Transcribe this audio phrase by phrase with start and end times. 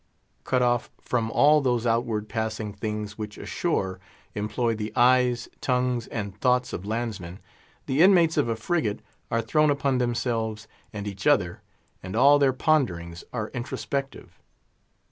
[0.45, 3.99] Cut off from all those outward passing things which ashore
[4.33, 7.37] employ the eyes, tongues, and thoughts of landsmen,
[7.85, 11.61] the inmates of a frigate are thrown upon themselves and each other,
[12.01, 14.39] and all their ponderings are introspective.